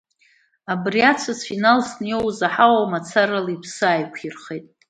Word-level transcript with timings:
Абри 0.71 1.01
ацәыцә 1.11 1.47
иналсны 1.55 2.05
иоуаз 2.09 2.39
аҳауа 2.47 2.91
мацара 2.91 3.35
ала 3.39 3.51
иԥсы 3.55 3.87
еиқәир-хеит. 3.93 4.65